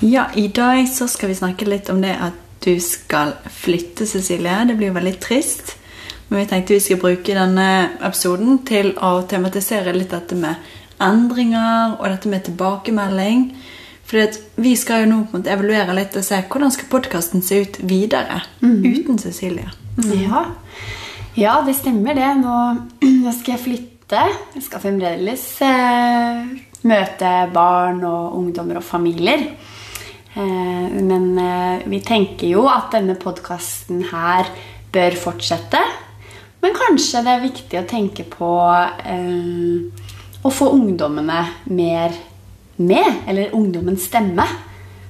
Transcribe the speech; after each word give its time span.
Ja, 0.00 0.26
i 0.34 0.48
dag 0.48 0.88
så 0.88 1.08
skal 1.08 1.28
vi 1.28 1.34
snakke 1.36 1.66
litt 1.68 1.90
om 1.92 1.98
det 2.00 2.14
at 2.16 2.36
du 2.64 2.72
skal 2.80 3.34
flytte, 3.52 4.06
Cecilie. 4.08 4.62
Det 4.64 4.76
blir 4.78 4.88
jo 4.88 4.96
veldig 4.96 5.16
trist. 5.20 5.74
Men 6.28 6.40
vi 6.40 6.46
tenkte 6.48 6.76
vi 6.76 6.80
skulle 6.80 7.02
bruke 7.02 7.34
denne 7.36 7.66
episoden 8.00 8.62
til 8.64 8.94
å 8.96 9.18
tematisere 9.28 9.92
litt 9.92 10.14
dette 10.14 10.38
med 10.40 10.56
endringer 11.04 11.98
og 11.98 12.06
dette 12.08 12.32
med 12.32 12.46
tilbakemelding. 12.48 13.44
For 14.08 14.40
vi 14.64 14.72
skal 14.78 15.04
jo 15.04 15.10
nå 15.10 15.18
på 15.24 15.36
en 15.36 15.42
måte 15.42 15.52
evaluere 15.52 15.96
litt 15.98 16.16
og 16.16 16.24
se 16.24 16.38
hvordan 16.48 16.72
skal 16.72 16.88
podkasten 16.92 17.44
se 17.44 17.60
ut 17.60 17.76
videre 17.84 18.40
uten 18.62 19.20
Cecilie. 19.20 19.68
Ja. 20.16 20.46
ja, 21.36 21.58
det 21.66 21.76
stemmer 21.76 22.16
det. 22.16 22.30
Nå, 22.40 22.56
nå 23.26 23.34
skal 23.36 23.58
jeg 23.58 23.64
flytte. 23.66 24.24
Jeg 24.56 24.64
skal 24.64 24.80
fremdeles 24.82 25.44
eh, 25.66 26.40
møte 26.88 27.34
barn 27.52 28.00
og 28.08 28.40
ungdommer 28.40 28.80
og 28.80 28.86
familier. 28.86 29.44
Eh, 30.34 31.02
men 31.02 31.38
eh, 31.38 31.86
vi 31.90 32.00
tenker 32.06 32.50
jo 32.52 32.66
at 32.70 32.92
denne 32.94 33.16
podkasten 33.18 34.04
her 34.12 34.50
bør 34.94 35.18
fortsette. 35.18 35.80
Men 36.60 36.76
kanskje 36.76 37.22
det 37.24 37.34
er 37.34 37.44
viktig 37.46 37.80
å 37.80 37.88
tenke 37.88 38.26
på 38.28 38.50
eh, 38.70 40.06
å 40.40 40.52
få 40.52 40.70
ungdommene 40.76 41.44
mer 41.72 42.14
med. 42.78 43.22
Eller 43.26 43.56
ungdommens 43.56 44.06
stemme. 44.10 44.46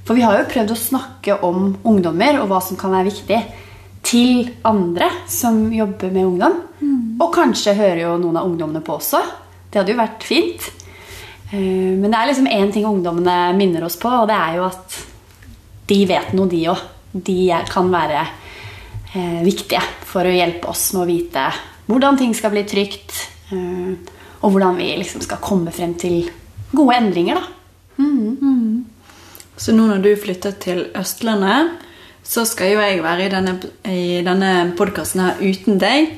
For 0.06 0.16
vi 0.18 0.24
har 0.24 0.40
jo 0.40 0.48
prøvd 0.50 0.74
å 0.74 0.78
snakke 0.78 1.36
om 1.46 1.74
ungdommer 1.86 2.40
og 2.40 2.48
hva 2.50 2.62
som 2.64 2.78
kan 2.80 2.94
være 2.94 3.10
viktig, 3.12 3.40
til 4.00 4.48
andre 4.66 5.10
som 5.28 5.66
jobber 5.74 6.10
med 6.10 6.26
ungdom. 6.26 6.56
Og 7.20 7.28
kanskje 7.34 7.76
hører 7.76 8.06
jo 8.06 8.16
noen 8.18 8.38
av 8.40 8.48
ungdommene 8.48 8.80
på 8.82 8.96
også. 8.96 9.20
Det 9.70 9.78
hadde 9.78 9.92
jo 9.92 10.00
vært 10.00 10.24
fint. 10.26 10.70
Eh, 11.50 11.96
Men 11.98 12.10
det 12.10 12.18
er 12.18 12.30
liksom 12.30 12.46
én 12.46 12.72
ting 12.72 12.86
ungdommene 12.86 13.52
minner 13.56 13.84
oss 13.84 13.98
på, 14.00 14.08
og 14.08 14.28
det 14.30 14.36
er 14.36 14.56
jo 14.56 14.66
at 14.68 15.00
de 15.90 16.06
vet 16.06 16.32
noe, 16.36 16.48
de 16.48 16.64
òg. 16.70 16.82
De 17.12 17.38
kan 17.66 17.90
være 17.90 18.20
eh, 19.14 19.40
viktige 19.42 19.82
for 20.06 20.22
å 20.22 20.34
hjelpe 20.34 20.70
oss 20.70 20.92
med 20.94 21.02
å 21.02 21.10
vite 21.10 21.48
hvordan 21.90 22.18
ting 22.20 22.34
skal 22.38 22.52
bli 22.54 22.62
trygt, 22.70 23.16
eh, 23.50 23.96
og 24.40 24.52
hvordan 24.52 24.76
vi 24.78 24.92
liksom 25.00 25.24
skal 25.26 25.42
komme 25.42 25.72
frem 25.74 25.96
til 25.98 26.30
gode 26.70 26.94
endringer. 27.00 27.34
da. 27.40 27.42
Så 29.60 29.74
nå 29.74 29.88
når 29.90 30.02
du 30.04 30.16
flytter 30.16 30.54
til 30.62 30.86
Østlandet, 30.96 31.74
så 32.24 32.46
skal 32.46 32.70
jo 32.72 32.80
jeg 32.80 33.02
være 33.02 33.26
i 33.26 33.32
denne, 33.32 33.56
i 33.90 34.22
denne 34.24 34.72
podkasten 34.78 35.20
her 35.20 35.42
uten 35.42 35.80
deg. 35.82 36.14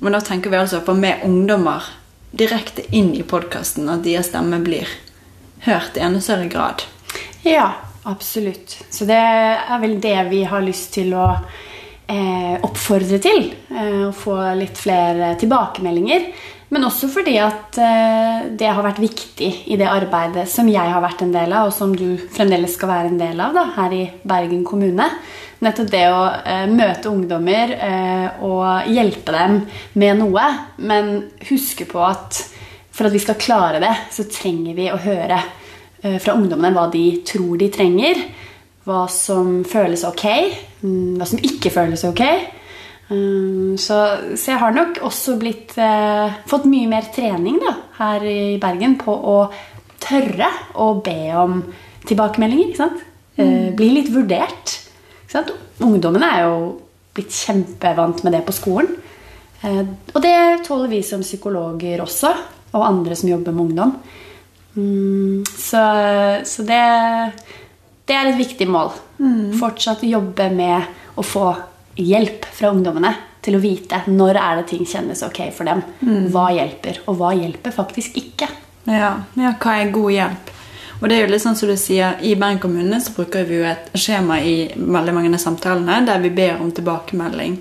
Men 0.00 0.16
da 0.16 0.22
tenker 0.24 0.50
vi 0.50 0.56
altså 0.56 0.80
på 0.80 0.94
med 0.96 1.22
ungdommer 1.26 1.84
direkte 2.30 2.82
inn 2.94 3.14
i 3.14 3.22
podkasten, 3.26 3.88
at 3.90 4.04
deres 4.06 4.30
stemme 4.30 4.60
blir 4.64 4.88
hørt 5.66 5.96
i 5.96 6.04
enda 6.04 6.20
større 6.20 6.48
grad. 6.48 6.84
Ja, 7.42 7.72
absolutt. 8.02 8.78
Så 8.90 9.06
det 9.08 9.18
er 9.18 9.80
vel 9.82 9.98
det 10.00 10.18
vi 10.30 10.44
har 10.48 10.64
lyst 10.64 10.94
til 10.96 11.14
å 11.16 11.26
eh, 11.34 12.56
oppfordre 12.62 13.20
til. 13.22 13.50
Eh, 13.70 14.06
å 14.08 14.14
få 14.16 14.38
litt 14.58 14.78
flere 14.78 15.34
tilbakemeldinger. 15.40 16.30
Men 16.70 16.86
også 16.86 17.08
fordi 17.10 17.34
at 17.42 17.78
eh, 17.82 18.50
det 18.58 18.68
har 18.70 18.84
vært 18.84 19.00
viktig 19.02 19.48
i 19.74 19.78
det 19.78 19.88
arbeidet 19.90 20.46
som 20.50 20.68
jeg 20.70 20.92
har 20.92 21.02
vært 21.02 21.24
en 21.24 21.32
del 21.34 21.50
av, 21.50 21.66
og 21.66 21.74
som 21.74 21.90
du 21.96 22.14
fremdeles 22.30 22.76
skal 22.76 22.92
være 22.92 23.10
en 23.10 23.18
del 23.18 23.42
av 23.42 23.56
da, 23.56 23.64
her 23.74 23.94
i 23.96 24.04
Bergen 24.22 24.62
kommune. 24.66 25.08
Nettopp 25.66 25.90
det 25.90 26.04
å 26.14 26.20
eh, 26.30 26.68
møte 26.70 27.10
ungdommer 27.10 27.74
eh, 27.74 28.44
og 28.46 28.92
hjelpe 28.94 29.34
dem 29.34 29.58
med 29.98 30.22
noe. 30.22 30.46
Men 30.86 31.16
huske 31.50 31.88
på 31.90 32.04
at 32.06 32.38
for 32.94 33.08
at 33.08 33.16
vi 33.16 33.22
skal 33.22 33.40
klare 33.40 33.82
det, 33.82 33.92
så 34.14 34.28
trenger 34.30 34.78
vi 34.78 34.86
å 34.92 35.00
høre 35.00 35.40
fra 36.00 36.32
ungdommene 36.32 36.72
hva 36.72 36.86
de 36.92 37.04
tror 37.28 37.58
de 37.60 37.66
trenger. 37.72 38.22
Hva 38.88 39.02
som 39.12 39.60
føles 39.68 40.04
ok, 40.08 40.24
mm, 40.80 41.18
hva 41.18 41.26
som 41.28 41.42
ikke 41.44 41.72
føles 41.74 42.06
ok. 42.08 42.22
Mm, 43.10 43.76
Så, 43.80 43.96
så 44.36 44.52
jeg 44.52 44.58
har 44.60 44.72
nok 44.74 45.00
også 45.02 45.36
blitt, 45.40 45.76
eh, 45.78 46.34
fått 46.46 46.64
mye 46.70 46.88
mer 46.88 47.08
trening 47.14 47.58
da, 47.62 47.74
her 47.98 48.22
i 48.26 48.58
Bergen 48.62 48.96
på 49.00 49.10
å 49.12 49.36
tørre 50.00 50.48
å 50.78 50.92
be 51.02 51.32
om 51.36 51.60
tilbakemeldinger. 52.06 52.68
Ikke 52.70 52.82
sant? 52.84 53.02
Eh, 53.36 53.70
Bli 53.74 53.90
litt 53.96 54.10
vurdert. 54.14 54.76
Ikke 55.24 55.32
sant? 55.36 55.50
Ungdommene 55.80 56.30
er 56.36 56.42
jo 56.46 56.80
blitt 57.14 57.34
kjempevant 57.34 58.22
med 58.24 58.32
det 58.36 58.44
på 58.46 58.54
skolen. 58.54 58.94
Eh, 59.64 59.82
Og 60.14 60.22
det 60.22 60.64
tåler 60.66 60.88
vi 60.88 61.02
som 61.02 61.20
psykologer 61.20 62.00
også, 62.00 62.30
og 62.74 62.86
andre 62.86 63.16
som 63.16 63.28
jobber 63.28 63.52
med 63.52 63.70
ungdom. 63.70 63.96
Mm, 64.76 65.44
Så, 65.50 65.82
så 66.46 66.62
det, 66.62 67.32
det 68.06 68.14
er 68.16 68.30
et 68.30 68.38
viktig 68.38 68.68
mål. 68.70 68.92
Fortsatt 69.58 70.02
jobbe 70.06 70.46
med 70.54 70.82
å 71.18 71.22
få 71.26 71.48
hjelp 71.96 72.46
fra 72.54 72.70
ungdommene 72.74 73.14
til 73.44 73.56
å 73.56 73.62
vite 73.62 74.02
når 74.10 74.36
er 74.36 74.60
det 74.60 74.68
ting 74.72 74.86
kjennes 74.86 75.22
ok 75.26 75.42
for 75.56 75.68
dem. 75.68 75.82
Hva 76.32 76.50
hjelper, 76.54 77.02
og 77.08 77.20
hva 77.20 77.32
hjelper 77.36 77.74
faktisk 77.74 78.18
ikke. 78.20 78.48
Ja, 78.84 79.14
ja, 79.36 79.54
hva 79.60 79.76
er 79.78 79.92
god 79.94 80.12
hjelp? 80.14 80.52
Og 81.00 81.08
det 81.08 81.16
er 81.16 81.24
jo 81.24 81.32
litt 81.32 81.42
sånn 81.42 81.56
som 81.56 81.70
du 81.70 81.76
sier, 81.80 82.18
I 82.20 82.34
Bergen 82.36 82.60
kommune 82.60 83.00
så 83.00 83.14
bruker 83.16 83.46
vi 83.48 83.62
jo 83.62 83.66
et 83.68 83.88
skjema 83.96 84.36
i 84.44 84.54
veldig 84.76 85.14
mange 85.16 85.32
av 85.32 85.40
samtalene 85.40 86.02
der 86.04 86.20
vi 86.20 86.32
ber 86.36 86.60
om 86.60 86.72
tilbakemelding. 86.76 87.56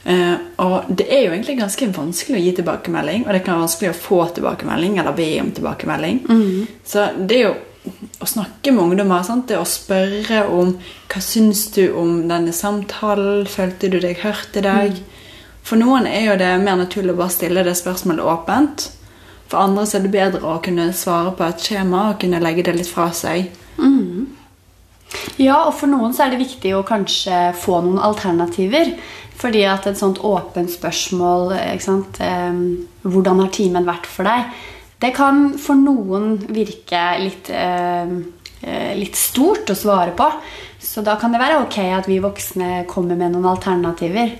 Uh, 0.00 0.36
og 0.64 0.88
det 0.96 1.10
er 1.12 1.26
jo 1.26 1.34
egentlig 1.34 1.58
ganske 1.58 1.90
vanskelig 1.92 2.38
å 2.38 2.40
gi 2.40 2.54
tilbakemelding, 2.56 3.26
og 3.26 3.34
det 3.36 3.42
kan 3.44 3.58
være 3.58 3.66
vanskelig 3.66 3.90
å 3.92 3.98
få 4.00 4.20
tilbakemelding 4.38 4.96
eller 5.02 5.16
be 5.18 5.28
om 5.42 5.50
tilbakemelding. 5.58 6.22
Så 6.88 7.10
det 7.20 7.36
er 7.36 7.44
jo 7.44 7.58
å 8.20 8.26
snakke 8.28 8.72
med 8.72 8.84
ungdommer, 8.84 9.22
sant? 9.26 9.48
det 9.48 9.58
å 9.58 9.66
spørre 9.68 10.44
om 10.48 10.74
hva 11.10 11.20
syns 11.24 11.66
du 11.74 11.90
om 11.96 12.28
denne 12.30 12.52
samtalen, 12.56 13.46
følte 13.50 13.90
du 13.92 13.98
deg 14.02 14.22
hørt 14.24 14.56
i 14.56 14.64
dag? 14.64 14.96
For 15.66 15.76
noen 15.80 16.06
er 16.08 16.30
jo 16.30 16.38
det 16.40 16.50
mer 16.62 16.78
naturlig 16.80 17.12
å 17.14 17.20
bare 17.20 17.34
stille 17.34 17.64
det 17.66 17.76
spørsmålet 17.78 18.24
åpent. 18.24 18.86
For 19.50 19.60
andre 19.60 19.84
så 19.86 19.98
er 19.98 20.06
det 20.06 20.12
bedre 20.14 20.46
å 20.46 20.60
kunne 20.64 20.88
svare 20.96 21.32
på 21.36 21.44
et 21.46 21.64
skjema 21.64 22.10
og 22.12 22.20
kunne 22.22 22.40
legge 22.42 22.64
det 22.68 22.76
litt 22.78 22.90
fra 22.90 23.10
seg. 23.14 23.50
Ja, 25.40 25.64
og 25.66 25.74
for 25.78 25.90
noen 25.90 26.12
så 26.14 26.24
er 26.24 26.34
det 26.34 26.42
viktig 26.44 26.74
å 26.76 26.84
kanskje 26.86 27.50
få 27.58 27.80
noen 27.84 27.98
alternativer. 27.98 28.92
Fordi 29.40 29.62
at 29.64 29.86
et 29.88 29.96
sånt 29.98 30.20
åpent 30.26 30.70
spørsmål 30.70 31.54
ikke 31.56 31.86
sant? 31.86 32.18
eh, 32.20 32.60
Hvordan 33.08 33.40
har 33.40 33.48
timen 33.56 33.88
vært 33.88 34.06
for 34.06 34.28
deg? 34.28 34.52
Det 35.00 35.14
kan 35.16 35.54
for 35.56 35.80
noen 35.80 36.34
virke 36.52 37.00
litt, 37.22 37.48
eh, 37.48 38.10
eh, 38.60 38.92
litt 38.98 39.16
stort 39.16 39.70
å 39.72 39.76
svare 39.78 40.12
på. 40.16 40.26
Så 40.80 41.02
da 41.04 41.16
kan 41.16 41.32
det 41.32 41.40
være 41.40 41.62
ok 41.62 41.78
at 41.96 42.08
vi 42.08 42.18
voksne 42.20 42.84
kommer 42.88 43.16
med 43.16 43.32
noen 43.32 43.48
alternativer. 43.48 44.32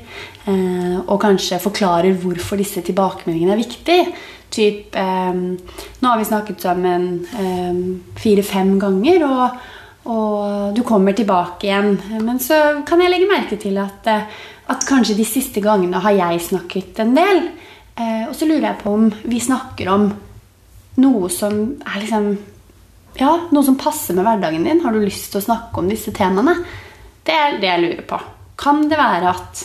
Eh, 0.46 0.98
og 1.00 1.20
kanskje 1.20 1.60
forklarer 1.60 2.16
hvorfor 2.20 2.60
disse 2.60 2.82
tilbakemeldingene 2.84 3.52
er 3.52 3.64
viktige. 3.64 4.12
Typ, 4.50 4.94
eh, 4.96 5.32
nå 5.32 6.06
har 6.08 6.18
vi 6.18 6.28
snakket 6.28 6.60
sammen 6.60 7.26
eh, 7.38 7.74
fire-fem 8.20 8.78
ganger, 8.78 9.24
og, 9.24 9.50
og 10.12 10.74
du 10.74 10.82
kommer 10.82 11.16
tilbake 11.16 11.68
igjen. 11.70 12.00
Men 12.20 12.38
så 12.38 12.84
kan 12.84 13.00
jeg 13.00 13.10
legge 13.10 13.32
merke 13.32 13.56
til 13.56 13.78
at, 13.78 14.06
eh, 14.06 14.28
at 14.68 14.84
kanskje 14.84 15.16
de 15.16 15.24
siste 15.24 15.60
gangene 15.64 16.02
har 16.04 16.12
jeg 16.12 16.48
snakket 16.50 17.00
en 17.00 17.14
del. 17.14 17.46
Eh, 17.96 18.26
og 18.28 18.34
så 18.34 18.44
lurer 18.44 18.74
jeg 18.74 18.82
på 18.82 18.92
om 18.92 19.08
vi 19.24 19.40
snakker 19.40 19.88
om 19.88 20.12
noe 20.98 21.28
som 21.32 21.60
er 21.86 22.00
liksom 22.02 22.32
Ja, 23.18 23.32
noe 23.50 23.66
som 23.66 23.76
passer 23.76 24.14
med 24.14 24.24
hverdagen 24.24 24.64
din. 24.64 24.80
Har 24.84 24.94
du 24.94 25.00
lyst 25.02 25.32
til 25.32 25.40
å 25.40 25.44
snakke 25.44 25.82
om 25.82 25.88
disse 25.90 26.12
temaene? 26.14 26.54
Det 27.26 27.34
er 27.34 27.58
det 27.60 27.68
jeg 27.68 27.82
lurer 27.82 28.04
på. 28.06 28.20
Kan 28.60 28.84
det 28.88 29.00
være 29.00 29.32
at 29.34 29.64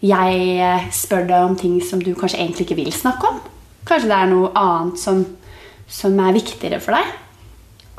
jeg 0.00 0.38
eh, 0.56 0.88
spør 0.94 1.26
deg 1.28 1.44
om 1.44 1.56
ting 1.60 1.76
som 1.84 2.00
du 2.02 2.14
kanskje 2.16 2.40
egentlig 2.40 2.64
ikke 2.64 2.78
vil 2.80 2.90
snakke 2.94 3.28
om? 3.28 3.38
Kanskje 3.86 4.08
det 4.08 4.16
er 4.16 4.32
noe 4.32 4.50
annet 4.56 5.02
som, 5.02 5.20
som 5.84 6.16
er 6.24 6.36
viktigere 6.38 6.80
for 6.82 6.96
deg? 6.96 7.12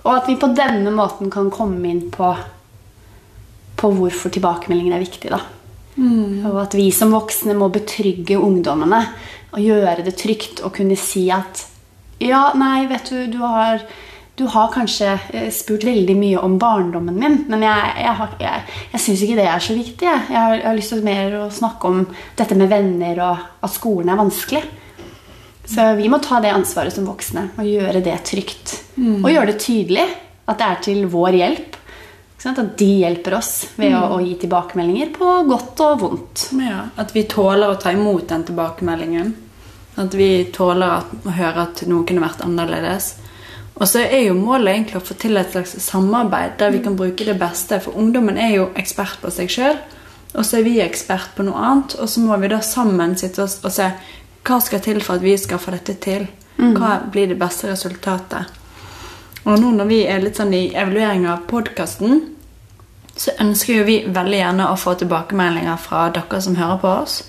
Og 0.05 0.11
at 0.15 0.27
vi 0.31 0.39
på 0.41 0.49
denne 0.57 0.91
måten 0.95 1.29
kan 1.31 1.53
komme 1.53 1.85
inn 1.91 2.05
på, 2.11 2.33
på 3.77 3.93
hvorfor 3.93 4.33
tilbakemeldingen 4.33 4.97
er 4.97 5.05
viktig. 5.05 5.31
da. 5.31 5.43
Og 6.49 6.61
at 6.61 6.75
vi 6.77 6.89
som 6.95 7.13
voksne 7.13 7.55
må 7.57 7.69
betrygge 7.73 8.39
ungdommene 8.39 9.01
og 9.49 9.59
gjøre 9.63 10.05
det 10.05 10.15
trygt 10.19 10.61
å 10.63 10.71
kunne 10.73 10.97
si 10.99 11.27
at 11.33 11.65
Ja, 12.19 12.49
nei, 12.59 12.83
vet 12.89 13.09
du, 13.11 13.27
du 13.31 13.37
har, 13.43 13.83
du 14.35 14.45
har 14.51 14.71
kanskje 14.73 15.13
eh, 15.33 15.47
spurt 15.55 15.85
veldig 15.87 16.15
mye 16.19 16.41
om 16.43 16.57
barndommen 16.59 17.15
min, 17.19 17.37
men 17.47 17.63
jeg, 17.63 17.93
jeg, 18.03 18.27
jeg, 18.43 18.65
jeg 18.93 19.03
syns 19.05 19.23
ikke 19.25 19.39
det 19.39 19.47
er 19.47 19.63
så 19.63 19.77
viktig. 19.77 20.09
Jeg, 20.09 20.27
jeg, 20.27 20.39
har, 20.39 20.61
har 20.67 20.77
lyst 20.77 20.95
til 20.95 21.05
mer 21.07 21.39
å 21.39 21.47
snakke 21.53 21.93
om 21.93 22.03
dette 22.39 22.59
med 22.59 22.71
venner 22.71 23.23
og 23.23 23.65
at 23.65 23.75
skolen 23.75 24.11
er 24.11 24.19
vanskelig. 24.19 24.63
Så 25.69 25.91
vi 25.99 26.07
må 26.09 26.17
ta 26.23 26.39
det 26.41 26.49
ansvaret 26.49 26.93
som 26.95 27.05
voksne 27.05 27.51
og 27.61 27.67
gjøre 27.67 28.01
det 28.01 28.15
trygt. 28.25 28.73
Og 29.21 29.29
gjøre 29.29 29.51
det 29.51 29.59
tydelig 29.61 30.07
at 30.49 30.57
det 30.57 30.65
er 30.65 30.79
til 30.87 31.03
vår 31.11 31.37
hjelp. 31.37 31.75
At 32.39 32.61
de 32.79 32.87
hjelper 33.01 33.35
oss 33.35 33.51
ved 33.75 33.91
å, 33.93 34.15
å 34.15 34.17
gi 34.23 34.37
tilbakemeldinger 34.39 35.11
på 35.13 35.33
godt 35.49 35.81
og 35.83 35.97
vondt. 36.01 36.45
Ja, 36.55 36.85
At 36.97 37.11
vi 37.13 37.25
tåler 37.29 37.73
å 37.73 37.77
ta 37.79 37.91
imot 37.91 38.29
den 38.31 38.45
tilbakemeldingen. 38.47 39.33
At 39.99 40.15
vi 40.15 40.45
tåler 40.55 41.03
å 41.27 41.33
høre 41.35 41.65
at 41.67 41.83
noe 41.89 42.05
kunne 42.07 42.23
vært 42.23 42.43
annerledes. 42.45 43.13
Og 43.79 43.87
så 43.87 44.03
er 44.03 44.25
jo 44.25 44.35
målet 44.35 44.73
egentlig 44.73 44.99
å 44.99 45.05
få 45.07 45.15
til 45.19 45.39
et 45.39 45.53
slags 45.53 45.75
samarbeid 45.85 46.57
der 46.59 46.73
vi 46.73 46.81
kan 46.83 46.97
bruke 46.99 47.27
det 47.27 47.37
beste. 47.39 47.79
For 47.83 47.95
ungdommen 47.99 48.39
er 48.39 48.53
jo 48.57 48.69
ekspert 48.79 49.19
på 49.21 49.31
seg 49.31 49.51
sjøl, 49.51 49.79
og 50.35 50.45
så 50.45 50.59
er 50.59 50.67
vi 50.67 50.79
ekspert 50.83 51.35
på 51.35 51.45
noe 51.47 51.59
annet. 51.63 51.95
Og 51.99 52.11
så 52.11 52.23
må 52.23 52.37
vi 52.41 52.51
da 52.51 52.59
sammen 52.65 53.15
sitte 53.19 53.43
oss 53.45 53.59
og 53.63 53.71
se 53.75 53.91
hva 54.47 54.59
skal 54.63 54.83
til 54.83 54.99
for 55.03 55.19
at 55.19 55.25
vi 55.25 55.35
skal 55.39 55.61
få 55.61 55.75
dette 55.75 55.95
til. 56.03 56.27
Hva 56.59 56.97
blir 57.11 57.29
det 57.31 57.39
beste 57.39 57.69
resultatet? 57.69 58.51
Og 59.47 59.55
nå 59.61 59.71
når 59.71 59.87
vi 59.87 59.99
er 60.11 60.19
litt 60.23 60.39
sånn 60.39 60.51
i 60.53 60.73
evaluering 60.75 61.23
av 61.31 61.45
podkasten, 61.47 62.19
så 63.19 63.35
ønsker 63.39 63.79
jo 63.79 63.85
vi 63.87 63.97
veldig 64.07 64.39
gjerne 64.41 64.67
å 64.71 64.79
få 64.79 64.95
tilbakemeldinger 64.99 65.79
fra 65.79 66.07
dere 66.15 66.41
som 66.43 66.57
hører 66.59 66.81
på 66.83 66.91
oss. 67.03 67.21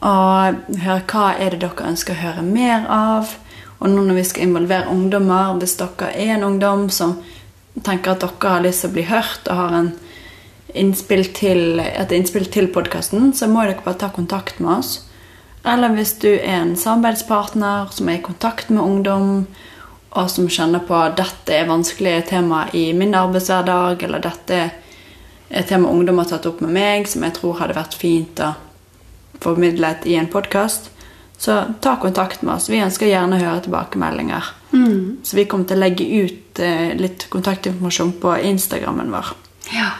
Og 0.00 0.76
høre 0.80 1.02
hva 1.12 1.26
er 1.36 1.52
det 1.52 1.60
dere 1.64 1.88
ønsker 1.90 2.16
å 2.16 2.22
høre 2.22 2.44
mer 2.46 2.86
av. 2.88 3.34
Og 3.80 3.88
nå 3.92 4.04
når 4.04 4.20
vi 4.20 4.28
skal 4.28 4.46
involvere 4.48 4.92
ungdommer, 4.92 5.56
hvis 5.60 5.76
dere 5.80 6.12
er 6.14 6.36
en 6.36 6.46
ungdom 6.52 6.88
som 6.92 7.18
tenker 7.84 8.14
at 8.14 8.24
dere 8.24 8.54
har 8.54 8.64
lyst 8.64 8.84
til 8.84 8.90
å 8.90 8.96
bli 8.96 9.06
hørt 9.08 9.48
og 9.48 9.60
har 9.60 9.76
en 9.76 9.92
innspill 10.80 11.24
til, 11.34 11.80
et 11.80 12.12
innspill 12.14 12.46
til 12.52 12.70
podkasten, 12.72 13.32
så 13.36 13.48
må 13.50 13.64
dere 13.64 13.84
bare 13.84 14.00
ta 14.00 14.10
kontakt 14.14 14.60
med 14.60 14.78
oss. 14.78 14.92
Eller 15.68 15.92
hvis 15.92 16.14
du 16.22 16.30
er 16.30 16.62
en 16.62 16.76
samarbeidspartner 16.78 17.90
som 17.92 18.08
er 18.08 18.20
i 18.20 18.24
kontakt 18.24 18.70
med 18.72 18.84
ungdom, 18.84 19.44
og 20.10 20.30
som 20.32 20.48
kjenner 20.50 20.82
på 20.82 20.96
at 20.96 21.18
dette 21.20 21.54
er 21.54 21.68
vanskelige 21.68 22.24
tema 22.32 22.64
i 22.74 22.88
min 22.96 23.14
arbeidshverdag, 23.14 24.02
eller 24.06 24.24
dette 24.24 24.56
er 24.56 24.72
et 25.50 25.68
tema 25.68 25.90
ungdom 25.90 26.18
har 26.22 26.30
tatt 26.30 26.48
opp 26.48 26.62
med 26.64 26.72
meg, 26.74 27.06
som 27.10 27.26
jeg 27.26 27.36
tror 27.36 27.60
hadde 27.60 27.76
vært 27.76 27.98
fint 27.98 28.42
å 28.42 28.54
formidlet 29.40 30.06
i 30.06 30.16
en 30.20 30.30
podkast, 30.30 30.90
så 31.40 31.62
ta 31.80 31.96
kontakt 31.96 32.42
med 32.42 32.54
oss. 32.58 32.68
Vi 32.68 32.82
ønsker 32.84 33.08
gjerne 33.08 33.38
å 33.38 33.44
høre 33.44 33.64
tilbakemeldinger. 33.64 34.52
Så 35.24 35.38
vi 35.38 35.46
kommer 35.48 35.66
til 35.66 35.80
å 35.80 35.84
legge 35.84 36.04
ut 36.04 36.60
eh, 36.62 36.92
litt 36.98 37.26
kontaktinformasjon 37.32 38.12
på 38.22 38.36
Instagrammen 38.52 39.10
vår. 39.12 39.32
Ja. 39.74 39.90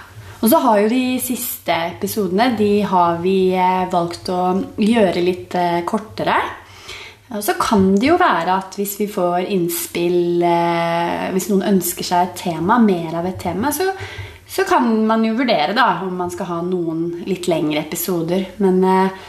Og 0.41 0.49
så 0.49 0.61
har 0.65 0.79
jo 0.81 0.93
de 0.93 1.05
siste 1.21 1.75
episodene 1.91 2.55
de 2.57 2.71
har 2.89 3.21
vi 3.25 3.53
eh, 3.53 3.85
valgt 3.93 4.31
å 4.33 4.43
gjøre 4.81 5.25
litt 5.25 5.57
eh, 5.59 5.83
kortere. 5.89 6.39
Og 7.31 7.45
så 7.47 7.55
kan 7.61 7.93
det 7.95 8.09
jo 8.09 8.17
være 8.19 8.57
at 8.57 8.75
hvis 8.79 8.97
vi 8.99 9.07
får 9.11 9.45
innspill 9.55 10.43
eh, 10.43 11.29
Hvis 11.31 11.47
noen 11.53 11.77
ønsker 11.77 12.07
seg 12.07 12.25
et 12.25 12.41
tema, 12.41 12.81
mer 12.83 13.21
av 13.21 13.29
et 13.29 13.39
tema, 13.39 13.71
så, 13.75 13.87
så 14.51 14.65
kan 14.67 15.07
man 15.07 15.23
jo 15.25 15.37
vurdere 15.39 15.75
da 15.77 16.01
om 16.03 16.17
man 16.19 16.31
skal 16.33 16.49
ha 16.49 16.63
noen 16.67 17.23
litt 17.29 17.47
lengre 17.51 17.85
episoder. 17.85 18.49
Men 18.59 18.81
eh, 18.83 19.21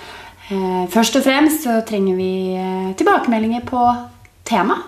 eh, 0.50 0.85
først 0.89 1.19
og 1.19 1.25
fremst 1.27 1.68
så 1.68 1.77
trenger 1.85 2.18
vi 2.18 2.31
eh, 2.57 2.88
tilbakemeldinger 2.97 3.68
på 3.68 3.83
tema. 4.50 4.79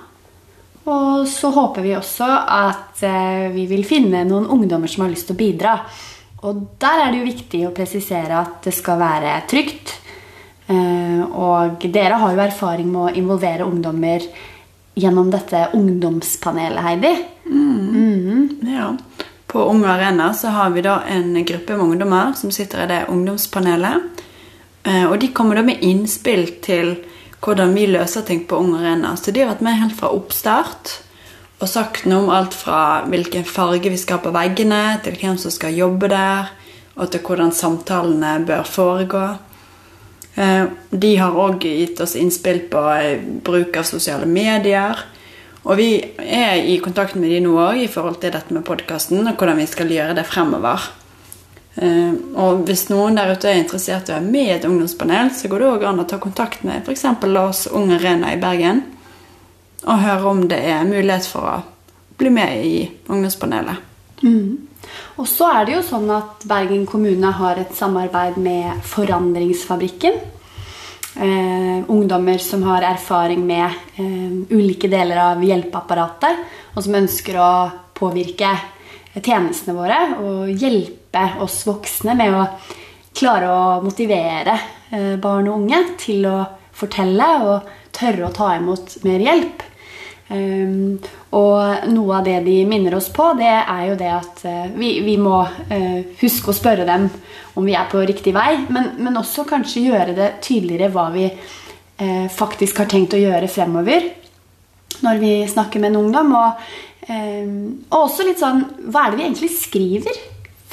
Og 0.89 1.27
så 1.29 1.51
håper 1.53 1.85
vi 1.85 1.93
også 1.95 2.27
at 2.27 3.03
eh, 3.05 3.45
vi 3.53 3.67
vil 3.69 3.85
finne 3.87 4.25
noen 4.27 4.49
ungdommer 4.51 4.89
som 4.91 5.05
har 5.05 5.13
lyst 5.13 5.29
til 5.29 5.37
å 5.37 5.43
bidra. 5.43 5.75
Og 6.43 6.65
der 6.81 7.05
er 7.05 7.13
det 7.13 7.21
jo 7.21 7.29
viktig 7.29 7.61
å 7.67 7.75
presisere 7.75 8.41
at 8.41 8.65
det 8.65 8.73
skal 8.75 8.99
være 8.99 9.37
trygt. 9.53 9.93
Eh, 10.65 11.21
og 11.29 11.85
dere 11.93 12.17
har 12.19 12.33
jo 12.33 12.43
erfaring 12.49 12.89
med 12.89 13.05
å 13.05 13.15
involvere 13.21 13.69
ungdommer 13.69 14.25
gjennom 14.97 15.29
dette 15.33 15.67
ungdomspanelet, 15.77 16.83
Heidi. 16.89 17.15
Ja. 18.73 18.91
På 19.53 19.63
Ung 19.69 19.83
Arena 19.85 20.33
så 20.33 20.47
har 20.47 20.69
vi 20.73 20.81
da 20.81 20.95
en 21.05 21.35
gruppe 21.45 21.75
med 21.77 21.85
ungdommer 21.85 22.33
som 22.33 22.51
sitter 22.51 22.83
i 22.83 22.87
det 22.89 23.03
ungdomspanelet. 23.13 24.01
Eh, 24.83 25.05
Og 25.05 25.19
de 25.19 25.27
kommer 25.27 25.55
da 25.55 25.61
med 25.61 25.83
innspill 25.85 26.47
til 26.61 26.95
hvordan 27.43 27.75
vi 27.75 27.85
løser 27.85 28.25
ting 28.25 28.47
på 28.47 28.57
Ung 28.57 28.73
Arena. 28.79 29.15
Så 29.15 29.31
de 29.31 29.43
har 29.43 29.51
vært 29.53 29.61
med 29.61 29.77
helt 29.77 29.97
fra 29.99 30.09
oppstart 30.09 30.95
og 31.61 31.69
sagt 31.69 32.07
noe 32.09 32.23
om 32.23 32.33
alt 32.33 32.53
fra 32.57 33.03
hvilken 33.05 33.45
farge 33.45 33.91
vi 33.93 33.97
skal 33.97 34.17
ha 34.17 34.23
på 34.25 34.33
veggene, 34.35 34.99
til 35.03 35.15
hvem 35.21 35.37
som 35.37 35.51
skal 35.53 35.77
jobbe 35.77 36.09
der, 36.09 36.49
og 36.97 37.11
til 37.11 37.21
hvordan 37.21 37.53
samtalene 37.55 38.39
bør 38.47 38.65
foregå. 38.67 39.25
Eh, 40.35 40.65
De 40.89 41.15
har 41.17 41.31
òg 41.37 41.61
gitt 41.61 42.01
oss 42.01 42.15
innspill 42.15 42.65
på 42.73 42.83
eh, 42.97 43.21
bruk 43.21 43.77
av 43.77 43.83
sosiale 43.83 44.25
medier. 44.25 44.97
Og 45.63 45.77
vi 45.79 45.89
er 46.19 46.59
i 46.67 46.79
kontakt 46.83 47.15
med 47.15 47.31
de 47.31 47.39
nå 47.43 47.53
òg 47.55 47.85
i 47.85 47.91
forhold 47.91 48.19
til 48.21 48.33
dette 48.35 48.51
med 48.55 48.65
podkasten 48.67 49.23
og 49.23 49.37
hvordan 49.39 49.61
vi 49.61 49.67
skal 49.69 49.91
gjøre 49.91 50.17
det 50.17 50.25
fremover. 50.27 50.89
Eh, 51.75 52.11
Og 52.35 52.65
hvis 52.67 52.89
noen 52.91 53.15
der 53.15 53.31
ute 53.31 53.49
er 53.49 53.61
interessert 53.61 54.09
i 54.09 54.13
å 54.13 54.17
være 54.19 54.31
med 54.31 54.49
i 54.49 54.55
et 54.57 54.67
ungdomspanel, 54.67 55.31
så 55.31 55.47
går 55.47 55.63
det 55.63 55.69
òg 55.71 55.85
an 55.89 56.03
å 56.03 56.07
ta 56.09 56.19
kontakt 56.19 56.65
med 56.67 56.83
f.eks. 56.83 57.05
Lars 57.31 57.67
Ung 57.71 57.93
Arena 57.95 58.33
i 58.33 58.41
Bergen 58.41 58.83
og 59.83 59.99
høre 59.99 60.29
om 60.29 60.43
det 60.47 60.59
er 60.63 60.85
mulighet 60.87 61.25
for 61.27 61.47
å 61.47 61.55
bli 62.19 62.29
med 62.31 62.65
i 62.65 62.75
ungdomspanelet. 63.11 63.81
Og 65.17 65.27
så 65.27 65.49
er 65.59 65.65
det 65.65 65.73
jo 65.77 65.81
sånn 65.87 66.09
at 66.11 66.45
Bergen 66.47 66.85
kommune 66.87 67.31
har 67.39 67.59
et 67.59 67.73
samarbeid 67.75 68.37
med 68.39 68.83
Forandringsfabrikken. 68.87 70.19
Eh, 71.15 71.83
ungdommer 71.87 72.37
som 72.37 72.63
har 72.63 72.81
erfaring 72.81 73.45
med 73.45 73.65
eh, 73.95 74.31
ulike 74.49 74.87
deler 74.89 75.19
av 75.21 75.43
hjelpeapparatet, 75.45 76.39
og 76.73 76.81
som 76.81 76.95
ønsker 76.97 77.37
å 77.37 77.49
påvirke 77.93 78.49
tjenestene 79.19 79.75
våre 79.77 79.99
og 80.23 80.49
hjelpe 80.49 81.27
oss 81.45 81.59
voksne 81.67 82.15
med 82.17 82.33
å 82.33 82.47
klare 83.13 83.51
å 83.53 83.83
motivere 83.85 84.57
eh, 84.89 85.13
barn 85.21 85.51
og 85.51 85.59
unge 85.61 85.83
til 86.01 86.25
å 86.25 86.39
fortelle 86.73 87.29
og 87.45 87.69
tørre 87.93 88.31
å 88.31 88.33
ta 88.33 88.55
imot 88.57 88.97
mer 89.05 89.21
hjelp. 89.21 89.61
Um, 90.31 90.95
og 91.35 91.89
noe 91.91 92.19
av 92.19 92.25
det 92.25 92.37
de 92.45 92.55
minner 92.65 92.95
oss 92.95 93.09
på, 93.13 93.25
det 93.37 93.51
er 93.51 93.83
jo 93.89 93.97
det 93.99 94.09
at 94.13 94.43
uh, 94.47 94.65
vi, 94.73 94.95
vi 95.03 95.17
må 95.19 95.41
uh, 95.43 95.99
huske 96.21 96.49
å 96.49 96.55
spørre 96.55 96.87
dem 96.87 97.09
om 97.59 97.67
vi 97.67 97.75
er 97.77 97.89
på 97.91 98.01
riktig 98.01 98.33
vei, 98.33 98.63
men, 98.73 98.93
men 99.03 99.19
også 99.19 99.45
kanskje 99.49 99.83
gjøre 99.89 100.15
det 100.17 100.29
tydeligere 100.45 100.93
hva 100.95 101.09
vi 101.13 101.27
uh, 101.27 102.27
faktisk 102.33 102.81
har 102.81 102.89
tenkt 102.89 103.17
å 103.17 103.21
gjøre 103.21 103.51
fremover 103.51 104.13
når 105.03 105.21
vi 105.21 105.33
snakker 105.47 105.81
med 105.81 105.93
en 105.93 106.01
ungdom. 106.05 106.33
Og, 106.37 106.63
eh, 107.07 107.49
og 107.91 107.99
også 108.05 108.27
litt 108.27 108.41
sånn 108.41 108.63
Hva 108.87 109.05
er 109.05 109.11
det 109.11 109.19
vi 109.19 109.27
egentlig 109.27 109.51
skriver? 109.57 110.21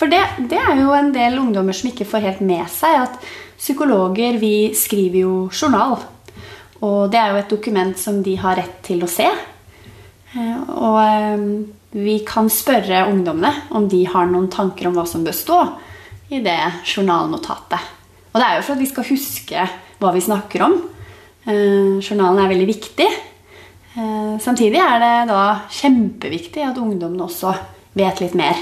For 0.01 0.11
det, 0.11 0.23
det 0.49 0.61
er 0.61 0.81
jo 0.81 0.95
en 0.97 1.13
del 1.13 1.39
ungdommer 1.41 1.77
som 1.77 1.91
ikke 1.91 2.09
får 2.09 2.25
helt 2.25 2.45
med 2.45 2.65
seg 2.73 3.03
at 3.03 3.19
psykologer 3.61 4.39
vi 4.41 4.73
skriver 4.77 5.21
jo 5.27 5.35
journal. 5.53 5.99
Og 6.87 7.11
det 7.13 7.19
er 7.21 7.33
jo 7.35 7.41
et 7.43 7.51
dokument 7.53 7.99
som 8.01 8.23
de 8.25 8.35
har 8.41 8.57
rett 8.57 8.79
til 8.87 9.03
å 9.05 9.09
se. 9.11 9.27
Eh, 10.35 10.59
Og 10.71 10.99
eh, 11.03 11.45
vi 11.93 12.19
kan 12.27 12.49
spørre 12.53 13.07
ungdommene 13.11 13.51
om 13.77 13.89
de 13.91 14.05
har 14.07 14.29
noen 14.31 14.49
tanker 14.53 14.89
om 14.89 14.95
hva 14.97 15.07
som 15.09 15.25
bør 15.27 15.35
stå 15.37 15.59
i 16.31 16.39
det 16.45 16.59
journalnotatet. 16.87 17.81
Og 18.31 18.39
det 18.39 18.47
er 18.47 18.57
jo 18.61 18.63
for 18.69 18.77
at 18.77 18.83
de 18.85 18.87
skal 18.87 19.09
huske 19.11 19.65
hva 20.01 20.13
vi 20.15 20.23
snakker 20.23 20.63
om. 20.69 20.77
Eh, 21.45 21.99
Journalen 22.01 22.39
er 22.45 22.53
veldig 22.55 22.69
viktig. 22.71 23.09
Samtidig 24.41 24.79
er 24.79 25.01
det 25.03 25.15
da 25.33 25.65
kjempeviktig 25.75 26.63
at 26.63 26.77
ungdommene 26.79 27.25
også 27.27 27.51
vet 27.99 28.21
litt 28.23 28.37
mer 28.39 28.55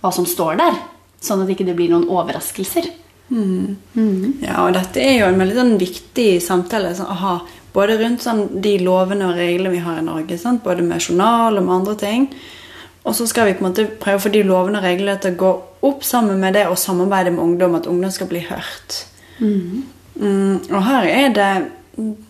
hva 0.00 0.12
som 0.14 0.24
står 0.30 0.60
der. 0.60 0.76
Sånn 1.18 1.42
at 1.42 1.48
det 1.50 1.56
ikke 1.56 1.74
blir 1.74 1.90
noen 1.90 2.06
overraskelser. 2.06 2.86
Ja, 4.46 4.60
og 4.62 4.76
dette 4.76 5.02
er 5.02 5.16
jo 5.18 5.26
en 5.26 5.40
veldig 5.42 5.56
sånn 5.58 5.74
viktig 5.80 6.28
samtale 6.44 6.92
sånn, 6.94 7.10
å 7.10 7.18
ha 7.18 7.32
både 7.76 7.98
rundt 8.00 8.24
sånn, 8.24 8.46
de 8.64 8.78
lovene 8.80 9.28
og 9.28 9.38
reglene 9.38 9.74
vi 9.74 9.84
har 9.84 10.00
i 10.00 10.04
Norge, 10.06 10.38
sant? 10.40 10.64
både 10.64 10.84
med 10.84 11.02
journal 11.04 11.58
og 11.58 11.66
med 11.66 11.74
andre 11.74 11.96
ting. 12.00 12.28
Og 13.06 13.14
så 13.14 13.28
skal 13.30 13.50
vi 13.50 13.54
på 13.54 13.62
en 13.62 13.68
måte 13.68 13.86
prøve 14.00 14.18
å 14.18 14.24
få 14.24 14.32
de 14.34 14.42
lovene 14.46 14.80
og 14.80 14.86
reglene 14.86 15.18
til 15.22 15.36
å 15.36 15.40
gå 15.42 15.52
opp 15.86 16.02
sammen 16.06 16.40
med 16.42 16.56
det 16.58 16.64
og 16.70 16.80
samarbeide 16.80 17.34
med 17.34 17.44
ungdom, 17.44 17.76
at 17.78 17.86
ungdom 17.86 18.10
skal 18.14 18.30
bli 18.32 18.42
hørt. 18.48 19.04
Mm, 19.38 20.64
og 20.72 20.80
her 20.88 21.06
er 21.06 21.36
det 21.36 21.52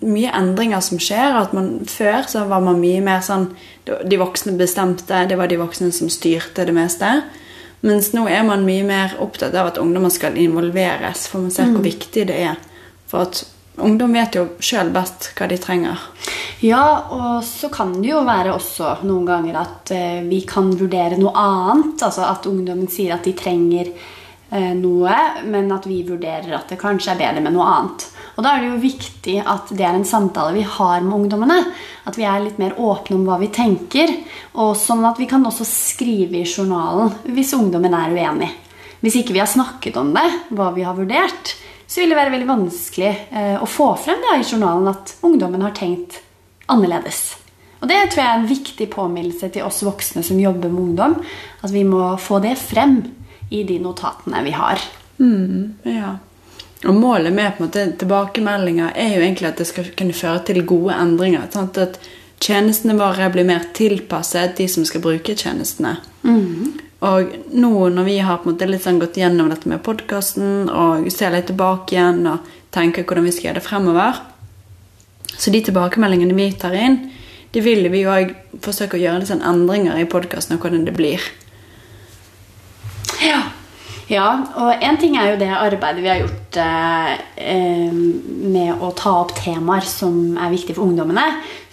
mye 0.04 0.34
endringer 0.36 0.82
som 0.84 1.00
skjer. 1.02 1.38
at 1.40 1.54
man 1.56 1.86
Før 1.86 2.26
så 2.28 2.44
var 2.50 2.60
man 2.60 2.80
mye 2.82 3.00
mer 3.02 3.22
sånn 3.22 3.48
De 3.86 4.18
voksne 4.18 4.56
bestemte, 4.58 5.24
det 5.26 5.38
var 5.38 5.46
de 5.46 5.58
voksne 5.58 5.92
som 5.94 6.10
styrte 6.10 6.66
det 6.66 6.74
meste. 6.74 7.22
Mens 7.86 8.12
nå 8.12 8.26
er 8.28 8.42
man 8.42 8.66
mye 8.66 8.84
mer 8.86 9.14
opptatt 9.22 9.54
av 9.54 9.70
at 9.70 9.78
ungdommer 9.78 10.10
skal 10.10 10.36
involveres, 10.36 11.28
for 11.30 11.44
man 11.44 11.54
ser 11.54 11.70
hvor 11.70 11.84
viktig 11.84 12.26
det 12.26 12.38
er 12.48 12.56
for 13.06 13.28
at 13.28 13.44
ungdom 13.76 14.12
vet 14.16 14.36
jo 14.38 14.46
sjøl 14.62 14.90
best 14.94 15.30
hva 15.36 15.48
de 15.50 15.58
trenger. 15.60 16.02
Ja, 16.64 16.84
og 17.12 17.44
så 17.44 17.68
kan 17.72 17.94
det 18.00 18.10
jo 18.10 18.24
være 18.26 18.54
også 18.56 18.98
noen 19.06 19.26
ganger 19.28 19.60
at 19.60 19.92
eh, 19.94 20.20
vi 20.26 20.42
kan 20.48 20.70
vurdere 20.72 21.18
noe 21.20 21.34
annet. 21.36 22.00
Altså 22.00 22.24
at 22.26 22.48
ungdommen 22.48 22.88
sier 22.92 23.16
at 23.16 23.26
de 23.26 23.34
trenger 23.36 23.90
eh, 23.92 24.72
noe, 24.78 25.16
men 25.44 25.72
at 25.74 25.88
vi 25.88 26.02
vurderer 26.08 26.56
at 26.56 26.72
det 26.72 26.80
kanskje 26.80 27.12
er 27.12 27.20
bedre 27.20 27.44
med 27.44 27.56
noe 27.56 27.68
annet. 27.74 28.06
Og 28.36 28.44
da 28.44 28.52
er 28.52 28.64
det 28.64 28.70
jo 28.70 28.80
viktig 28.82 29.36
at 29.48 29.70
det 29.72 29.84
er 29.84 29.96
en 29.96 30.08
samtale 30.08 30.56
vi 30.56 30.64
har 30.64 31.04
med 31.04 31.16
ungdommene. 31.16 31.60
At 32.08 32.18
vi 32.20 32.26
er 32.28 32.42
litt 32.44 32.60
mer 32.60 32.76
åpne 32.76 33.16
om 33.16 33.24
hva 33.28 33.38
vi 33.40 33.48
tenker. 33.52 34.12
Og 34.60 34.74
sånn 34.76 35.04
at 35.08 35.20
vi 35.20 35.28
kan 35.28 35.44
også 35.48 35.64
skrive 35.68 36.42
i 36.42 36.48
journalen 36.48 37.14
hvis 37.32 37.54
ungdommen 37.56 37.96
er 37.96 38.12
uenig. 38.12 38.50
Hvis 39.00 39.20
ikke 39.20 39.36
vi 39.36 39.40
har 39.42 39.48
snakket 39.48 39.96
om 40.00 40.12
det, 40.16 40.24
hva 40.56 40.70
vi 40.76 40.84
har 40.84 40.96
vurdert, 40.96 41.52
så 41.86 42.00
vil 42.00 42.12
det 42.12 42.18
være 42.18 42.34
veldig 42.34 42.48
vanskelig 42.50 43.10
eh, 43.30 43.56
å 43.62 43.66
få 43.70 43.92
frem 44.02 44.22
det 44.24 44.38
i 44.40 44.46
journalen 44.46 44.90
at 44.90 45.16
ungdommen 45.26 45.62
har 45.62 45.74
tenkt 45.76 46.20
annerledes. 46.72 47.36
Og 47.80 47.88
Det 47.88 47.98
tror 48.10 48.22
jeg 48.22 48.30
er 48.30 48.38
en 48.40 48.48
viktig 48.50 48.86
påminnelse 48.90 49.50
til 49.54 49.66
oss 49.66 49.84
voksne 49.86 50.24
som 50.26 50.40
jobber 50.40 50.72
med 50.72 50.82
ungdom. 50.82 51.18
At 51.62 51.70
vi 51.70 51.84
må 51.86 52.16
få 52.18 52.40
det 52.42 52.56
frem 52.58 53.02
i 53.52 53.62
de 53.68 53.78
notatene 53.78 54.42
vi 54.42 54.54
har. 54.56 54.82
Mm, 55.20 55.76
ja. 55.86 56.16
Og 56.86 56.94
Målet 56.94 57.32
med 57.32 57.56
på 57.58 57.68
tilbakemeldinger 57.72 58.96
er 58.96 59.14
jo 59.14 59.22
egentlig 59.22 59.50
at 59.50 59.60
det 59.60 59.68
skal 59.68 59.92
kunne 59.96 60.16
føre 60.16 60.42
til 60.48 60.64
gode 60.66 60.96
endringer. 60.96 61.46
Sant? 61.52 61.78
at 61.78 62.00
tjenestene 62.42 62.96
våre 62.98 63.30
blir 63.32 63.46
mer 63.48 63.70
tilpasset 63.76 64.56
de 64.58 64.66
som 64.68 64.84
skal 64.84 65.04
bruke 65.04 65.36
tjenestene. 65.36 65.96
Mm. 66.24 66.85
Og 67.04 67.32
nå 67.52 67.88
når 67.92 68.06
vi 68.06 68.18
har 68.24 68.38
på 68.40 68.48
en 68.48 68.54
måte 68.54 68.68
litt 68.70 68.84
sånn 68.86 69.00
gått 69.02 69.18
gjennom 69.20 69.50
dette 69.52 69.68
med 69.68 69.82
podkasten 69.84 70.70
og 70.72 71.10
ser 71.12 71.34
litt 71.34 71.50
tilbake 71.50 71.92
igjen 71.92 72.22
og 72.30 72.46
tenker 72.72 73.04
hvordan 73.04 73.26
vi 73.26 73.34
skal 73.34 73.50
gjøre 73.50 73.60
det 73.60 73.66
fremover 73.66 74.22
Så 75.36 75.52
de 75.52 75.60
tilbakemeldingene 75.60 76.36
vi 76.36 76.48
tar 76.56 76.72
inn, 76.72 77.10
de 77.52 77.60
vil 77.60 77.90
vi 77.92 78.06
òg 78.08 78.32
forsøke 78.64 78.96
å 78.96 79.02
gjøre 79.02 79.20
litt 79.20 79.28
sånn 79.28 79.44
endringer 79.44 79.98
i 80.00 80.08
podkasten 80.08 80.56
og 80.56 80.64
hvordan 80.64 80.86
det 80.86 80.94
blir. 80.96 81.20
Ja. 83.20 83.42
Ja, 84.06 84.26
og 84.54 84.84
en 84.86 84.98
ting 85.02 85.16
er 85.18 85.32
jo 85.32 85.38
det 85.40 85.48
arbeidet 85.50 86.02
vi 86.04 86.10
har 86.12 86.20
gjort 86.20 86.56
eh, 86.62 87.14
eh, 87.42 87.94
med 88.54 88.78
å 88.78 88.92
ta 88.94 89.16
opp 89.24 89.32
temaer 89.34 89.82
som 89.82 90.36
er 90.38 90.52
viktige 90.52 90.76
for 90.76 90.86
ungdommene. 90.86 91.24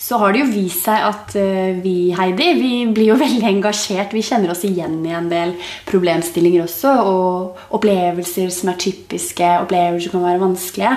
Så 0.02 0.18
har 0.18 0.34
det 0.34 0.42
jo 0.42 0.48
vist 0.50 0.88
seg 0.88 1.06
at 1.12 1.36
eh, 1.38 1.78
vi, 1.84 2.10
Heidi, 2.18 2.48
vi 2.58 2.72
blir 2.90 3.12
jo 3.12 3.18
veldig 3.22 3.46
engasjert. 3.52 4.16
Vi 4.18 4.24
kjenner 4.26 4.50
oss 4.50 4.64
igjen 4.66 4.96
i 5.06 5.14
en 5.14 5.30
del 5.30 5.54
problemstillinger 5.86 6.66
også, 6.66 6.94
og 7.06 7.76
opplevelser 7.78 8.50
som 8.56 8.72
er 8.74 8.80
typiske, 8.82 9.52
opplevelser 9.68 10.10
som 10.10 10.16
kan 10.18 10.26
være 10.32 10.42
vanskelige. 10.42 10.96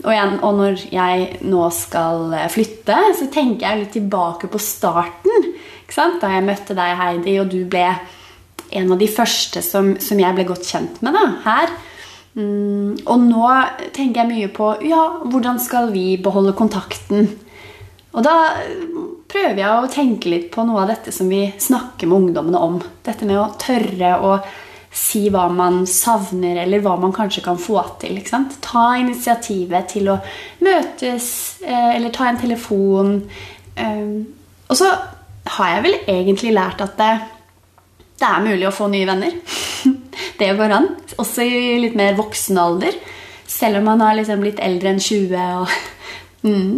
Og, 0.00 0.14
igjen, 0.14 0.38
og 0.40 0.62
når 0.62 0.86
jeg 0.94 1.26
nå 1.44 1.66
skal 1.76 2.38
flytte, 2.54 2.96
så 3.20 3.28
tenker 3.28 3.66
jeg 3.66 3.82
litt 3.82 3.92
tilbake 3.98 4.48
på 4.48 4.62
starten. 4.64 5.52
Da 5.90 6.32
jeg 6.32 6.46
møtte 6.46 6.72
deg, 6.78 6.96
Heidi, 6.96 7.36
og 7.42 7.52
du 7.52 7.66
ble 7.68 7.90
en 8.70 8.92
av 8.94 9.00
de 9.00 9.08
første 9.10 9.62
som, 9.64 9.94
som 10.02 10.20
jeg 10.20 10.36
ble 10.36 10.46
godt 10.48 10.68
kjent 10.68 11.00
med 11.04 11.16
da, 11.16 11.26
her. 11.46 11.72
Mm, 12.38 13.00
og 13.10 13.22
nå 13.24 13.46
tenker 13.96 14.22
jeg 14.22 14.30
mye 14.30 14.50
på 14.54 14.72
ja, 14.86 15.02
hvordan 15.26 15.58
skal 15.62 15.90
vi 15.94 16.14
beholde 16.22 16.54
kontakten. 16.58 17.28
Og 18.10 18.24
da 18.26 18.36
prøver 19.30 19.60
jeg 19.60 19.70
å 19.70 19.90
tenke 19.90 20.32
litt 20.32 20.48
på 20.54 20.64
noe 20.66 20.82
av 20.82 20.90
dette 20.90 21.14
som 21.14 21.30
vi 21.30 21.44
snakker 21.58 22.10
med 22.10 22.24
ungdommene 22.24 22.64
om. 22.66 22.80
Dette 23.06 23.28
med 23.28 23.38
å 23.38 23.52
tørre 23.60 24.16
å 24.26 24.34
si 24.90 25.28
hva 25.30 25.44
man 25.54 25.84
savner, 25.86 26.64
eller 26.64 26.82
hva 26.82 26.96
man 26.98 27.14
kanskje 27.14 27.44
kan 27.44 27.58
få 27.62 27.78
til. 28.02 28.18
Ta 28.26 28.86
initiativet 28.98 29.92
til 29.92 30.10
å 30.10 30.18
møtes, 30.66 31.62
eh, 31.62 31.94
eller 31.94 32.10
ta 32.10 32.26
en 32.26 32.40
telefon. 32.40 33.30
Eh, 33.76 34.24
og 34.68 34.76
så 34.76 34.90
har 35.46 35.68
jeg 35.74 35.84
vel 35.84 35.96
egentlig 36.08 36.54
lært 36.54 36.82
at 36.82 36.98
det, 36.98 37.12
det 38.20 38.28
er 38.28 38.44
mulig 38.44 38.68
å 38.68 38.74
få 38.74 38.90
nye 38.92 39.08
venner. 39.08 39.36
Det 40.40 40.54
går 40.56 40.72
an. 40.72 40.86
Også 41.20 41.44
i 41.44 41.78
litt 41.82 41.96
mer 41.98 42.16
voksen 42.16 42.58
alder. 42.60 42.96
Selv 43.48 43.80
om 43.80 43.88
man 43.90 44.00
har 44.04 44.14
liksom 44.16 44.40
blitt 44.40 44.60
eldre 44.62 44.94
enn 44.94 45.00
20. 45.02 45.34
Og, 45.60 45.74
mm. 46.48 46.70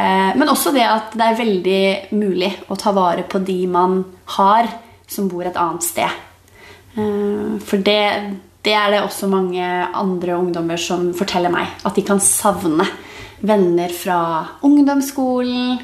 eh, 0.00 0.30
men 0.36 0.52
også 0.52 0.72
det 0.76 0.84
at 0.88 1.16
det 1.16 1.26
er 1.26 1.40
veldig 1.40 1.82
mulig 2.16 2.52
å 2.72 2.78
ta 2.80 2.94
vare 2.96 3.26
på 3.28 3.40
de 3.44 3.58
man 3.68 3.98
har, 4.38 4.70
som 5.08 5.28
bor 5.28 5.44
et 5.44 5.58
annet 5.60 5.84
sted. 5.84 6.22
Eh, 6.96 7.58
for 7.64 7.84
det, 7.84 8.00
det 8.64 8.76
er 8.76 8.94
det 8.94 9.02
også 9.04 9.28
mange 9.32 9.66
andre 9.92 10.38
ungdommer 10.40 10.80
som 10.80 11.10
forteller 11.16 11.52
meg. 11.52 11.76
At 11.84 12.00
de 12.00 12.04
kan 12.06 12.22
savne 12.22 12.88
venner 13.44 13.92
fra 13.92 14.20
ungdomsskolen 14.64 15.76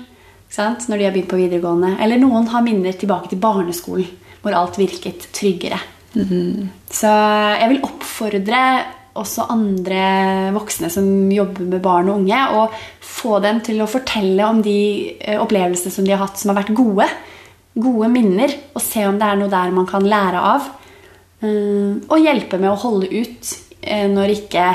når 0.53 0.99
de 0.99 1.05
har 1.07 1.13
begynt 1.13 1.31
på 1.33 1.41
videregående. 1.41 1.95
Eller 2.05 2.21
noen 2.21 2.49
har 2.53 2.65
minner 2.65 2.97
tilbake 2.97 3.31
til 3.33 3.41
barneskolen 3.41 4.09
hvor 4.43 4.57
alt 4.59 4.79
virket 4.79 5.29
tryggere. 5.33 5.79
Mm 6.15 6.27
-hmm. 6.27 6.69
Så 6.91 7.09
jeg 7.61 7.69
vil 7.69 7.85
oppfordre 7.85 8.85
også 9.13 9.47
andre 9.53 10.53
voksne 10.55 10.91
som 10.91 11.33
jobber 11.33 11.69
med 11.69 11.83
barn 11.85 12.09
og 12.09 12.23
unge, 12.23 12.41
og 12.57 12.77
få 13.01 13.39
dem 13.45 13.61
til 13.65 13.83
å 13.83 13.91
fortelle 13.91 14.47
om 14.49 14.63
de 14.65 15.17
eh, 15.21 15.41
opplevelsene 15.41 15.93
som 15.93 16.05
de 16.05 16.15
har 16.15 16.23
hatt 16.25 16.39
som 16.41 16.53
har 16.53 16.63
vært 16.63 16.77
gode. 16.77 17.09
Gode 17.75 18.09
minner. 18.13 18.55
Og 18.75 18.83
se 18.83 19.05
om 19.07 19.19
det 19.21 19.29
er 19.29 19.37
noe 19.41 19.53
der 19.53 19.71
man 19.71 19.87
kan 19.87 20.07
lære 20.09 20.41
av. 20.41 20.71
Eh, 21.43 22.01
og 22.09 22.23
hjelpe 22.25 22.59
med 22.59 22.73
å 22.73 22.81
holde 22.81 23.11
ut 23.13 23.55
eh, 23.81 24.09
når 24.09 24.37
ikke 24.39 24.69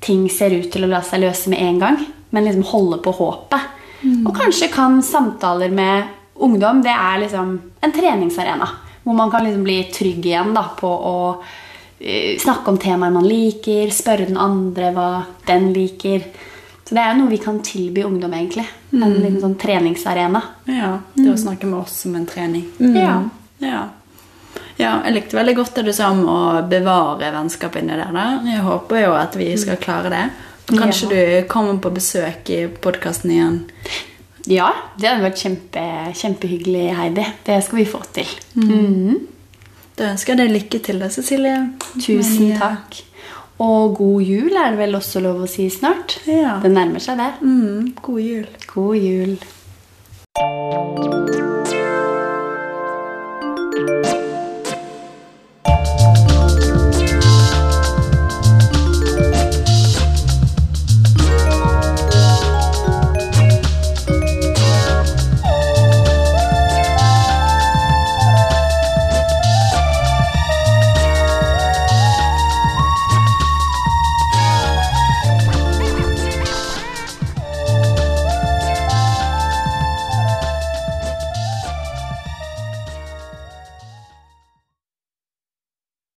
ting 0.00 0.28
ser 0.32 0.54
ut 0.56 0.70
til 0.72 0.86
å 0.86 0.90
la 0.90 1.02
seg 1.06 1.22
løse 1.22 1.50
med 1.52 1.62
en 1.62 1.78
gang. 1.78 2.00
Men 2.30 2.46
liksom 2.46 2.66
holde 2.72 3.00
på 3.04 3.14
håpet. 3.20 3.76
Mm. 4.00 4.26
Og 4.26 4.34
kanskje 4.34 4.70
kan 4.72 5.02
samtaler 5.04 5.70
med 5.70 6.16
ungdom 6.40 6.80
det 6.82 6.92
er 6.94 7.20
liksom 7.20 7.56
en 7.84 7.92
treningsarena. 7.92 8.68
Hvor 9.02 9.16
man 9.16 9.30
kan 9.32 9.44
liksom 9.46 9.64
bli 9.64 9.78
trygg 9.92 10.26
igjen 10.26 10.54
da, 10.54 10.66
på 10.76 10.88
å 10.88 11.16
uh, 11.40 12.32
snakke 12.40 12.72
om 12.72 12.78
temaer 12.80 13.14
man 13.14 13.28
liker, 13.28 13.92
spørre 13.94 14.28
den 14.28 14.40
andre 14.40 14.90
hva 14.96 15.10
den 15.48 15.70
liker. 15.76 16.26
Så 16.84 16.96
det 16.96 17.04
er 17.04 17.12
jo 17.12 17.20
noe 17.22 17.30
vi 17.30 17.38
kan 17.38 17.62
tilby 17.62 18.02
ungdom, 18.02 18.34
egentlig. 18.34 18.66
En 18.90 19.06
mm. 19.06 19.16
liten 19.22 19.40
sånn 19.44 19.56
treningsarena. 19.60 20.42
Ja, 20.66 20.96
det 21.14 21.28
å 21.28 21.36
mm. 21.36 21.42
snakke 21.44 21.70
med 21.70 21.84
oss 21.84 22.00
som 22.02 22.16
en 22.18 22.26
trening. 22.26 22.66
Mm. 22.80 22.96
Ja. 22.98 23.16
ja. 23.62 23.82
Ja, 24.80 24.94
jeg 25.04 25.14
likte 25.14 25.36
veldig 25.36 25.54
godt 25.58 25.76
det 25.76 25.84
du 25.90 25.92
sa 25.94 26.08
om 26.10 26.22
å 26.30 26.40
bevare 26.68 27.30
vennskap 27.34 27.76
inni 27.78 27.94
der. 27.94 28.10
Da. 28.16 28.26
Jeg 28.48 28.64
håper 28.64 29.04
jo 29.04 29.12
at 29.18 29.36
vi 29.38 29.50
skal 29.60 29.78
klare 29.80 30.12
det. 30.12 30.22
Kanskje 30.70 31.06
ja. 31.06 31.10
du 31.12 31.48
kommer 31.50 31.78
på 31.82 31.92
besøk 31.94 32.50
i 32.54 32.62
podkasten 32.80 33.34
igjen 33.34 33.58
ja, 34.48 34.70
det 34.96 35.08
hadde 35.10 35.26
vært 35.26 35.42
kjempe, 35.42 35.84
kjempehyggelig, 36.16 36.86
Heidi. 36.96 37.26
Det 37.46 37.58
skal 37.66 37.80
vi 37.82 37.86
få 37.88 38.00
til. 38.14 38.32
Mm. 38.54 38.70
Mm. 38.70 39.20
Da 39.98 40.12
ønsker 40.14 40.32
jeg 40.32 40.40
deg 40.40 40.54
lykke 40.54 40.80
til, 40.86 41.00
da, 41.02 41.10
Cecilie. 41.12 41.56
Tusen 42.00 42.54
takk. 42.60 43.02
Og 43.60 43.96
god 43.98 44.22
jul 44.24 44.56
er 44.56 44.72
det 44.72 44.80
vel 44.80 44.96
også 44.96 45.20
lov 45.20 45.42
å 45.44 45.50
si 45.50 45.68
snart? 45.72 46.16
Ja. 46.24 46.56
Det 46.62 46.72
nærmer 46.72 47.04
seg, 47.04 47.20
det. 47.20 47.32
Mm. 47.44 47.92
God 48.00 48.20
jul. 48.24 48.48
God 48.72 48.96
jul. 48.96 49.36